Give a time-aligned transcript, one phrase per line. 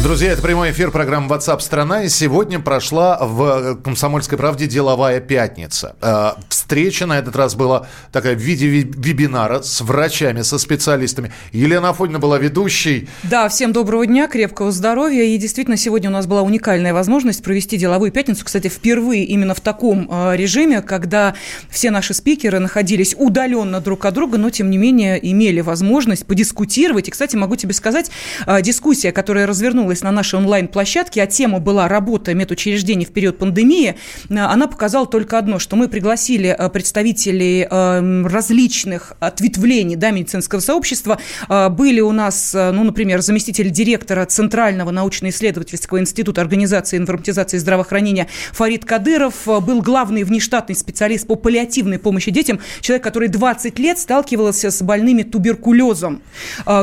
[0.00, 2.04] Друзья, это прямой эфир программы WhatsApp страна.
[2.04, 5.96] И сегодня прошла в Комсомольской правде деловая пятница.
[6.00, 11.32] Э, встреча на этот раз была такая в виде вебинара с врачами, со специалистами.
[11.52, 13.08] Елена Афонина была ведущей.
[13.24, 15.24] Да, всем доброго дня, крепкого здоровья.
[15.24, 18.44] И действительно, сегодня у нас была уникальная возможность провести деловую пятницу.
[18.44, 21.34] Кстати, впервые именно в таком э, режиме, когда
[21.68, 27.08] все наши спикеры находились удаленно друг от друга, но тем не менее имели возможность подискутировать.
[27.08, 28.12] И, кстати, могу тебе сказать,
[28.46, 33.38] э, дискуссия, которая развернулась развернулась на нашей онлайн-площадке, а тема была «Работа медучреждений в период
[33.38, 33.94] пандемии»,
[34.28, 40.60] э, она показала только одно, что мы пригласили э, представителей э, различных ответвлений да, медицинского
[40.60, 41.18] сообщества.
[41.48, 49.34] Были у нас, ну, например, заместитель директора Центрального научно-исследовательского института организации информатизации здравоохранения Фарид Кадыров,
[49.46, 55.22] был главный внештатный специалист по паллиативной помощи детям, человек, который 20 лет сталкивался с больными
[55.22, 56.22] туберкулезом.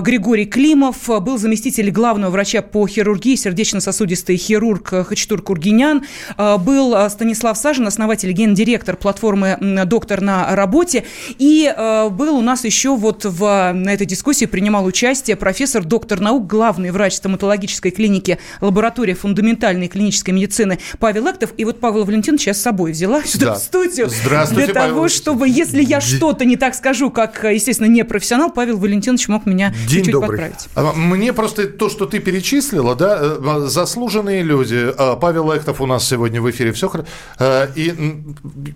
[0.02, 6.04] Григорий Климов был заместитель главного врача по хирургии, сердечно-сосудистый хирург Хачатур Кургинян.
[6.38, 11.04] А, был а, Станислав Сажин, основатель, гендиректор платформы «Доктор на работе».
[11.38, 16.22] И а, был у нас еще вот в, на этой дискуссии принимал участие профессор, доктор
[16.22, 21.52] наук, главный врач стоматологической клиники лаборатории фундаментальной клинической медицины Павел Эктов.
[21.58, 23.54] И вот Павел Валентинович я с собой взяла сюда да.
[23.56, 24.10] в студию.
[24.10, 25.10] Здравствуйте, Для того, Павел.
[25.10, 29.74] чтобы, если я что-то не так скажу, как, естественно, не профессионал, Павел Валентинович мог меня
[29.90, 30.68] чуть-чуть подправить.
[30.96, 34.94] Мне просто то, что ты перечислил, правило, да, э, заслуженные люди.
[34.98, 36.72] А, Павел Эктов у нас сегодня в эфире.
[36.72, 36.92] Все
[37.40, 37.94] э, И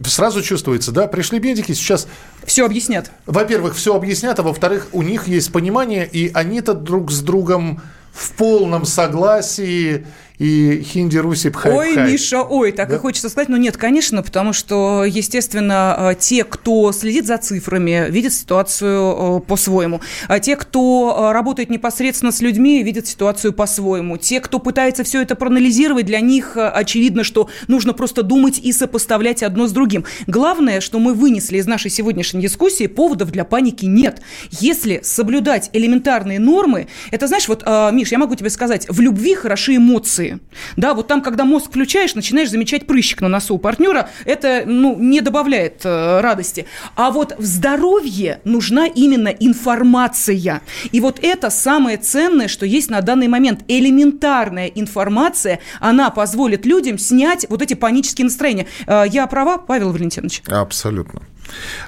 [0.05, 2.07] сразу чувствуется, да, пришли медики, сейчас...
[2.43, 3.11] Все объяснят.
[3.25, 8.31] Во-первых, все объяснят, а во-вторых, у них есть понимание, и они-то друг с другом в
[8.31, 10.07] полном согласии
[10.39, 12.95] и Хинди Руси Пхай Ой, Миша, ой, так да?
[12.95, 18.09] и хочется сказать, но нет, конечно, потому что, естественно, э, те, кто следит за цифрами,
[18.09, 19.99] видят ситуацию э, по-своему.
[20.29, 24.15] А те, кто э, работает непосредственно с людьми, видят ситуацию по-своему.
[24.15, 29.43] Те, кто пытается все это проанализировать, для них очевидно, что нужно просто думать и сопоставлять
[29.43, 30.05] одно с другим.
[30.25, 34.21] Главное, что мы вынесли из нашей сегодняшней дискуссии, поводов для паники нет.
[34.52, 39.75] Если соблюдать элементарные нормы, это, знаешь, вот, Миш, я могу тебе сказать, в любви хороши
[39.75, 40.39] эмоции эмоции.
[40.77, 44.97] Да, вот там, когда мозг включаешь, начинаешь замечать прыщик на носу у партнера, это, ну,
[44.97, 46.65] не добавляет э, радости.
[46.95, 50.61] А вот в здоровье нужна именно информация.
[50.91, 53.61] И вот это самое ценное, что есть на данный момент.
[53.67, 58.67] Элементарная информация, она позволит людям снять вот эти панические настроения.
[58.87, 60.43] Э, я права, Павел Валентинович?
[60.47, 61.21] Абсолютно.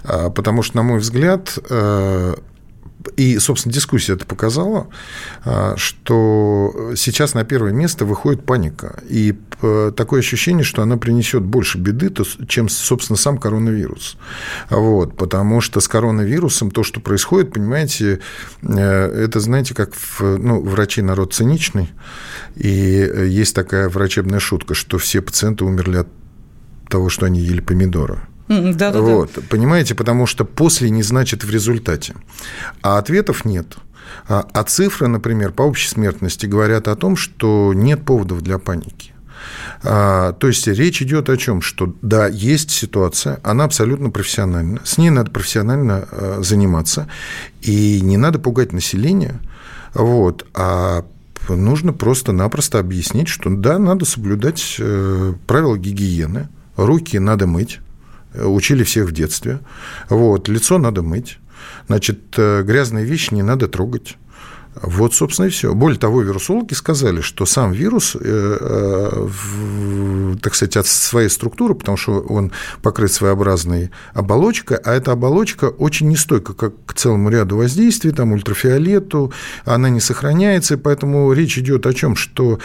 [0.03, 2.35] А, потому что, на мой взгляд, э,
[3.17, 4.87] и, собственно, дискуссия это показала,
[5.43, 5.75] а,
[6.71, 9.01] что сейчас на первое место выходит паника.
[9.07, 9.35] И
[9.95, 12.11] такое ощущение, что она принесет больше беды,
[12.47, 14.17] чем, собственно, сам коронавирус.
[14.69, 18.19] Вот, потому что с коронавирусом то, что происходит, понимаете,
[18.61, 21.89] э, это, знаете, как в, ну, врачи народ циничный,
[22.55, 26.07] и есть такая врачебная шутка, что все пациенты умерли от
[26.89, 28.21] того, что они ели помидоры.
[28.47, 29.41] Да, да, вот, да.
[29.49, 32.15] Понимаете, потому что после не значит в результате.
[32.81, 33.77] А ответов нет.
[34.27, 39.13] А, а цифры, например, по общей смертности говорят о том, что нет поводов для паники.
[39.83, 41.61] А, то есть речь идет о чем?
[41.61, 47.07] Что да, есть ситуация, она абсолютно профессиональна, с ней надо профессионально а, заниматься,
[47.61, 49.39] и не надо пугать население,
[49.93, 51.05] вот, а
[51.49, 57.79] нужно просто-напросто объяснить, что да, надо соблюдать э, правила гигиены, руки надо мыть,
[58.33, 59.59] учили всех в детстве.
[60.09, 61.39] Вот, лицо надо мыть.
[61.87, 64.17] Значит, э, грязные вещи не надо трогать.
[64.75, 65.73] Вот, собственно, и все.
[65.73, 71.97] Более того, вирусологи сказали, что сам вирус, э, э, так сказать, от своей структуры, потому
[71.97, 78.11] что он покрыт своеобразной оболочкой, а эта оболочка очень нестойка как к целому ряду воздействий,
[78.11, 79.33] там, ультрафиолету,
[79.65, 82.59] она не сохраняется, и поэтому речь идет о чем, что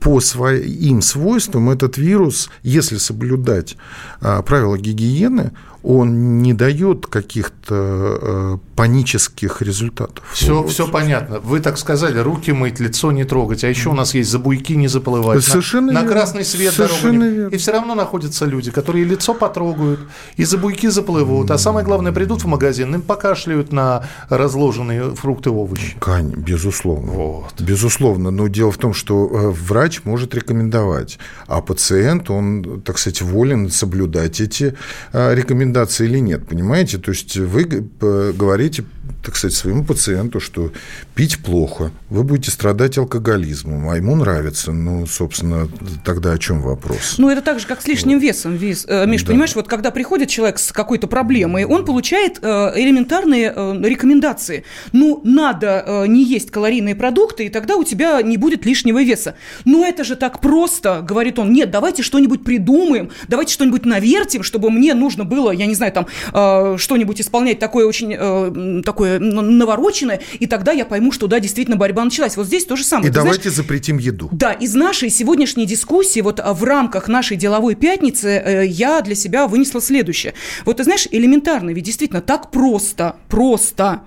[0.00, 3.76] по своим свойствам этот вирус, если соблюдать
[4.20, 5.52] э, правила гигиены,
[5.86, 10.24] он не дает каких-то э, панических результатов.
[10.32, 10.72] Все, вот.
[10.72, 11.38] все понятно.
[11.38, 13.62] Вы так сказали, руки мыть, лицо не трогать.
[13.62, 15.44] А еще у нас есть забуйки не заплывать.
[15.44, 16.08] Совершенно на, верно.
[16.08, 17.36] на красный свет Совершенно дорогу.
[17.36, 17.54] Верно.
[17.54, 20.00] И все равно находятся люди, которые лицо потрогают,
[20.36, 21.52] и забуйки заплывут.
[21.52, 25.96] А самое главное, придут в магазин, им покашляют на разложенные фрукты и овощи.
[26.00, 27.12] Кань, безусловно.
[27.12, 27.60] Вот.
[27.60, 28.32] Безусловно.
[28.32, 29.50] Но дело в том, что э,
[29.86, 34.74] врач может рекомендовать, а пациент, он, так сказать, волен соблюдать эти
[35.12, 36.98] э, рекомендации или нет, понимаете?
[36.98, 38.84] То есть вы говорите,
[39.26, 40.70] так сказать, своему пациенту, что
[41.16, 44.70] пить плохо, вы будете страдать алкоголизмом, а ему нравится.
[44.70, 45.68] Ну, собственно,
[46.04, 47.16] тогда о чем вопрос?
[47.18, 48.54] Ну, это так же, как с лишним весом.
[48.54, 48.86] Вес.
[48.88, 49.32] Э, Миш, да.
[49.32, 54.62] понимаешь, вот когда приходит человек с какой-то проблемой, он получает э, элементарные э, рекомендации.
[54.92, 59.34] Ну, надо не есть калорийные продукты, и тогда у тебя не будет лишнего веса.
[59.64, 61.52] Но это же так просто, говорит он.
[61.52, 66.78] Нет, давайте что-нибудь придумаем, давайте что-нибудь навертим, чтобы мне нужно было, я не знаю, там,
[66.78, 72.36] что-нибудь исполнять такое очень такое навороченное, и тогда я пойму, что да, действительно борьба началась.
[72.36, 73.08] Вот здесь то же самое.
[73.08, 74.28] И Ты давайте знаешь, запретим еду.
[74.32, 79.46] Да, из нашей сегодняшней дискуссии, вот в рамках нашей деловой пятницы, э, я для себя
[79.46, 80.34] вынесла следующее.
[80.64, 84.02] Вот ты знаешь, элементарно, ведь действительно так просто, просто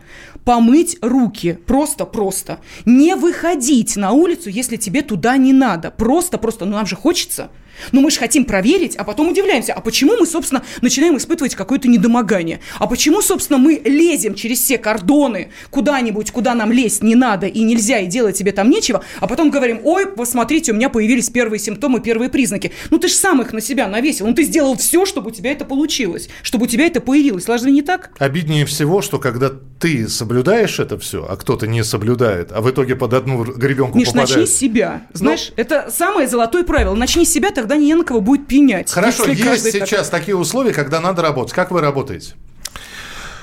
[0.50, 1.60] помыть руки.
[1.68, 2.60] Просто-просто.
[2.86, 5.92] Не выходить на улицу, если тебе туда не надо.
[5.92, 6.66] Просто-просто.
[6.66, 7.52] Ну, нам же хочется.
[7.92, 11.88] Но мы же хотим проверить, а потом удивляемся, а почему мы, собственно, начинаем испытывать какое-то
[11.88, 12.60] недомогание?
[12.78, 17.62] А почему, собственно, мы лезем через все кордоны куда-нибудь, куда нам лезть не надо и
[17.62, 21.60] нельзя, и делать тебе там нечего, а потом говорим, ой, посмотрите, у меня появились первые
[21.60, 22.72] симптомы, первые признаки.
[22.90, 25.52] Ну ты же сам их на себя навесил, ну ты сделал все, чтобы у тебя
[25.52, 27.48] это получилось, чтобы у тебя это появилось.
[27.48, 28.12] Разве не так?
[28.20, 32.96] Обиднее всего, что когда ты соблюдаешь это все, а кто-то не соблюдает, а в итоге
[32.96, 34.30] под одну гребенку Миш, попадает.
[34.30, 35.04] начни с себя.
[35.14, 36.96] Ну, Знаешь, ну, это самое золотое правило.
[36.96, 38.92] Начни с себя, тогда не на кого будет пенять.
[38.92, 40.22] Хорошо, есть сейчас так...
[40.22, 41.54] такие условия, когда надо работать.
[41.54, 42.34] Как вы работаете?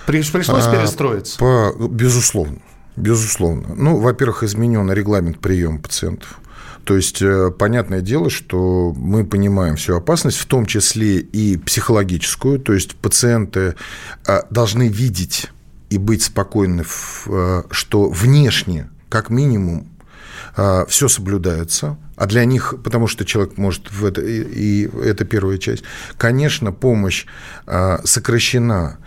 [0.04, 1.38] Пришлось а, перестроиться?
[1.38, 2.58] По, безусловно.
[2.96, 3.74] Безусловно.
[3.76, 6.40] Ну, во-первых, изменен регламент приема пациентов.
[6.84, 12.58] То есть, э, понятное дело, что мы понимаем всю опасность, в том числе и психологическую.
[12.58, 13.74] То есть, пациенты
[14.26, 15.50] э, должны видеть
[15.90, 16.84] и быть спокойны,
[17.26, 19.88] э, что внешне, как минимум,
[20.88, 25.58] все соблюдается, а для них, потому что человек может в это, и, и это первая
[25.58, 25.84] часть,
[26.16, 27.26] конечно, помощь
[28.04, 28.84] сокращена.
[28.84, 28.98] а,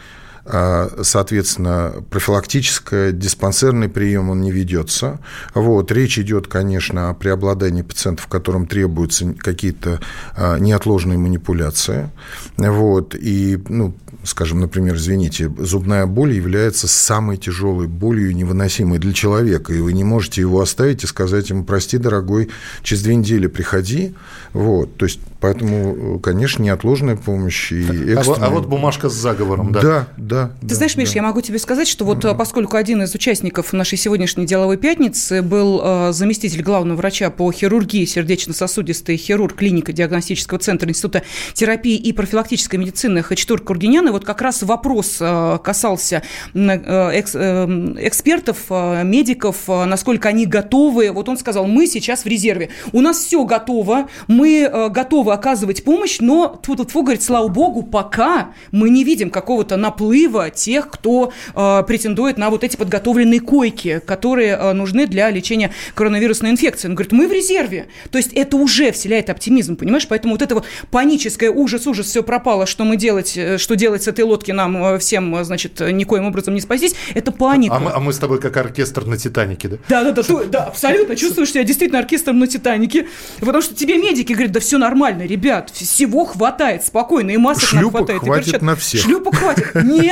[1.02, 5.20] соответственно, профилактическое, диспансерный прием он не ведется.
[5.54, 5.92] Вот.
[5.92, 10.00] Речь идет, конечно, о преобладании пациентов, которым требуются какие-то
[10.36, 12.10] а, неотложные манипуляции.
[12.58, 13.16] Вот.
[13.16, 13.94] И, ну,
[14.24, 20.04] скажем, например, извините, зубная боль является самой тяжелой болью, невыносимой для человека, и вы не
[20.04, 22.50] можете его оставить и сказать ему, прости, дорогой,
[22.82, 24.16] через две недели приходи.
[24.54, 24.96] Вот.
[24.98, 28.18] То есть Поэтому, конечно, неотложная помощь и экстренная...
[28.18, 29.82] А, вот, а вот бумажка с заговором, да?
[29.82, 30.39] Да, да.
[30.62, 31.16] Ты да, знаешь, Миш, да.
[31.16, 32.38] я могу тебе сказать, что вот mm-hmm.
[32.38, 38.06] поскольку один из участников нашей сегодняшней деловой пятницы был э, заместитель главного врача по хирургии,
[38.06, 44.42] сердечно-сосудистой хирург клиника диагностического центра Института терапии и профилактической медицины Хачатур Кургинян, и вот как
[44.42, 51.12] раз вопрос э, касался экс, экспертов, медиков, насколько они готовы.
[51.12, 52.70] Вот он сказал, мы сейчас в резерве.
[52.92, 58.54] У нас все готово, мы готовы оказывать помощь, но тут тут говорит, слава богу, пока
[58.72, 64.58] мы не видим какого-то наплыва тех, кто э, претендует на вот эти подготовленные койки, которые
[64.60, 66.88] э, нужны для лечения коронавирусной инфекции.
[66.88, 67.88] Он говорит, мы в резерве.
[68.12, 70.08] То есть это уже вселяет оптимизм, понимаешь?
[70.08, 74.08] Поэтому вот это вот паническое ужас-ужас, все пропало, что мы делать, э, что делать с
[74.08, 77.76] этой лодки нам э, всем, э, значит, никоим образом не спастись, это паника.
[77.76, 79.78] А мы, а мы с тобой как оркестр на Титанике, да?
[79.90, 83.08] Да-да-да, да, абсолютно чувствуешь себя действительно оркестром на Титанике,
[83.40, 88.08] потому что тебе медики говорят, да все нормально, ребят, всего хватает, спокойно, и масок Шлюпок
[88.08, 88.22] хватает.
[88.22, 89.02] хватит на всех.
[89.02, 89.76] Шлюпок хватит.
[89.84, 90.09] Нет,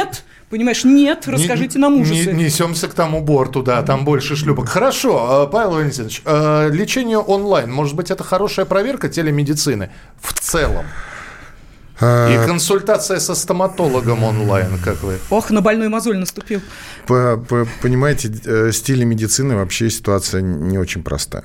[0.50, 2.32] Понимаешь, нет, расскажите нам ужасы.
[2.32, 4.70] Не, несемся к тому борту, да, там больше шлюпок.
[4.70, 9.90] Хорошо, э, Павел Валентинович, э, лечение онлайн, может быть, это хорошая проверка телемедицины
[10.22, 10.86] в целом?
[12.00, 15.18] А, И консультация со стоматологом онлайн, как вы?
[15.30, 16.62] Ох, на больной мозоль наступил.
[17.08, 21.44] Понимаете, э, с телемедициной вообще ситуация не очень простая.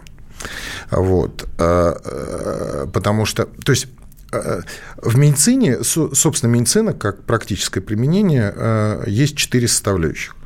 [0.90, 1.48] Вот.
[1.58, 4.01] А, а, потому что, то есть а,
[4.32, 10.36] в медицине, собственно, медицина как практическое применение, есть четыре составляющих.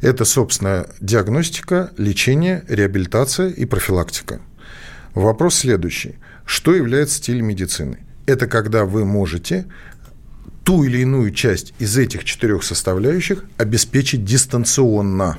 [0.00, 4.40] Это, собственно, диагностика, лечение, реабилитация и профилактика.
[5.14, 6.16] Вопрос следующий.
[6.44, 7.98] Что является телемедициной?
[8.26, 9.64] Это когда вы можете
[10.62, 15.38] ту или иную часть из этих четырех составляющих обеспечить дистанционно.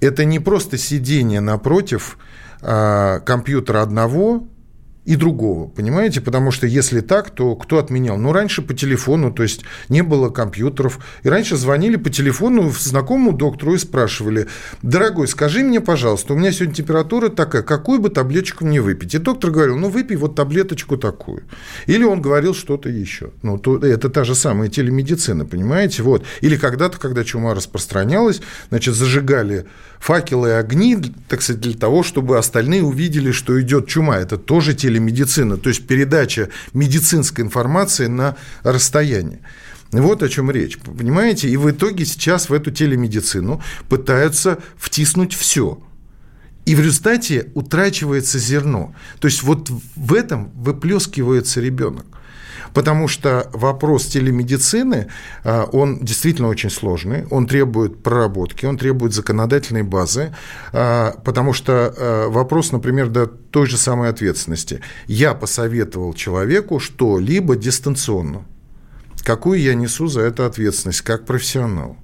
[0.00, 2.18] Это не просто сидение напротив
[2.60, 4.48] компьютера одного
[5.06, 6.20] и другого, понимаете?
[6.20, 8.18] Потому что если так, то кто отменял?
[8.18, 10.98] Ну, раньше по телефону, то есть не было компьютеров.
[11.22, 14.48] И раньше звонили по телефону знакомому доктору и спрашивали,
[14.82, 19.14] дорогой, скажи мне, пожалуйста, у меня сегодня температура такая, какую бы таблеточку мне выпить?
[19.14, 21.44] И доктор говорил, ну, выпей вот таблеточку такую.
[21.86, 23.30] Или он говорил что-то еще.
[23.42, 26.02] Ну, то, это та же самая телемедицина, понимаете?
[26.02, 26.24] Вот.
[26.40, 29.66] Или когда-то, когда чума распространялась, значит, зажигали
[30.00, 30.96] факелы и огни,
[31.28, 34.18] так сказать, для того, чтобы остальные увидели, что идет чума.
[34.18, 39.40] Это тоже телемедицина, то есть передача медицинской информации на расстоянии.
[39.92, 41.48] Вот о чем речь, понимаете?
[41.48, 45.80] И в итоге сейчас в эту телемедицину пытаются втиснуть все.
[46.64, 48.94] И в результате утрачивается зерно.
[49.20, 52.06] То есть вот в этом выплескивается ребенок.
[52.76, 55.06] Потому что вопрос телемедицины,
[55.44, 60.34] а, он действительно очень сложный, он требует проработки, он требует законодательной базы,
[60.74, 64.82] а, потому что а, вопрос, например, до той же самой ответственности.
[65.06, 68.44] Я посоветовал человеку что-либо дистанционно.
[69.24, 71.96] Какую я несу за это ответственность как профессионал?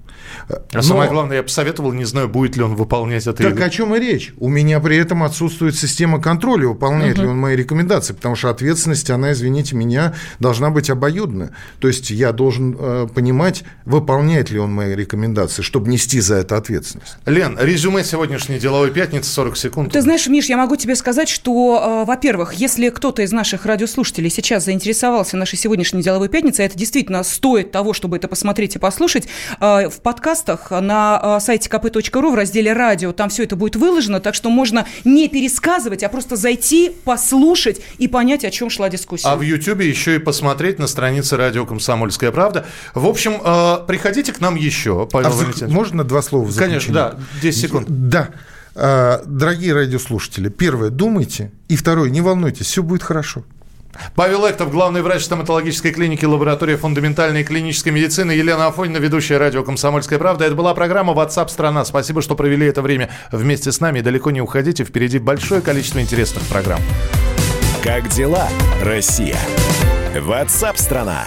[0.47, 0.81] А Но...
[0.81, 3.43] самое главное, я посоветовал, не знаю, будет ли он выполнять это.
[3.43, 4.33] Так о чем и речь?
[4.37, 7.23] У меня при этом отсутствует система контроля, выполняет угу.
[7.23, 11.55] ли он мои рекомендации, потому что ответственность, она, извините меня, должна быть обоюдна.
[11.79, 16.57] То есть я должен э, понимать, выполняет ли он мои рекомендации, чтобы нести за это
[16.57, 17.17] ответственность.
[17.25, 19.93] Лен, резюме сегодняшней деловой пятницы 40 секунд.
[19.93, 24.29] Ты знаешь, Миш, я могу тебе сказать, что, э, во-первых, если кто-то из наших радиослушателей
[24.29, 29.27] сейчас заинтересовался нашей сегодняшней деловой пятницей, это действительно стоит того, чтобы это посмотреть и послушать,
[29.59, 33.13] э, в подкастах на а, сайте kp.ru в разделе «Радио».
[33.13, 38.07] Там все это будет выложено, так что можно не пересказывать, а просто зайти, послушать и
[38.07, 39.27] понять, о чем шла дискуссия.
[39.27, 42.67] А в Ютьюбе еще и посмотреть на странице «Радио Комсомольская правда».
[42.93, 45.73] В общем, э, приходите к нам еще, Павел а Валентинович.
[45.73, 47.87] Можно два слова в Конечно, да, 10 секунд.
[47.89, 48.29] Да.
[48.75, 53.43] А, дорогие радиослушатели, первое, думайте, и второе, не волнуйтесь, все будет хорошо.
[54.15, 59.63] Павел Эктов, главный врач стоматологической клиники лаборатории фундаментальной и клинической медицины, Елена Афонина, ведущая радио
[59.63, 60.45] «Комсомольская правда».
[60.45, 64.01] Это была программа WhatsApp страна Спасибо, что провели это время вместе с нами.
[64.01, 66.81] Далеко не уходите, впереди большое количество интересных программ.
[67.83, 68.47] Как дела,
[68.81, 69.37] Россия?
[70.15, 71.25] WhatsApp страна